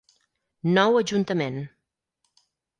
Nou 0.77 0.87
Ajuntament. 1.03 1.61